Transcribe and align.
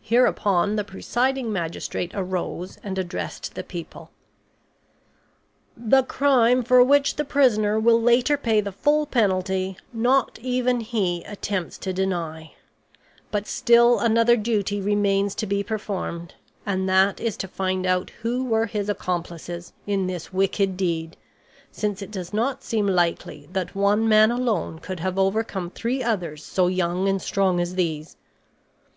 Hereupon 0.00 0.76
the 0.76 0.84
presiding 0.84 1.52
magistrate 1.52 2.12
arose 2.14 2.78
and 2.84 2.96
addressed 2.96 3.56
the 3.56 3.64
people: 3.64 4.12
"The 5.76 6.04
crime 6.04 6.62
for 6.62 6.84
which 6.84 7.16
the 7.16 7.24
prisoner 7.24 7.80
will 7.80 8.00
later 8.00 8.36
pay 8.36 8.60
the 8.60 8.70
full 8.70 9.04
penalty, 9.04 9.76
not 9.92 10.38
even 10.42 10.78
he 10.78 11.24
attempts 11.24 11.76
to 11.78 11.92
deny. 11.92 12.52
But 13.32 13.48
still 13.48 13.98
another 13.98 14.36
duty 14.36 14.80
remains 14.80 15.34
to 15.34 15.46
be 15.48 15.64
performed, 15.64 16.36
and 16.64 16.88
that 16.88 17.18
is 17.18 17.36
to 17.38 17.48
find 17.48 17.84
out 17.84 18.10
who 18.22 18.44
were 18.44 18.66
his 18.66 18.88
accomplices 18.88 19.72
in 19.88 20.06
this 20.06 20.32
wicked 20.32 20.76
deed; 20.76 21.16
since 21.72 22.00
it 22.00 22.12
does 22.12 22.32
not 22.32 22.62
seem 22.62 22.86
likely 22.86 23.48
that 23.52 23.74
one 23.74 24.08
man 24.08 24.30
alone 24.30 24.78
could 24.78 25.00
have 25.00 25.18
overcome 25.18 25.68
three 25.68 26.00
others 26.00 26.44
so 26.44 26.68
young 26.68 27.08
and 27.08 27.20
strong 27.20 27.58
as 27.58 27.74
these. 27.74 28.16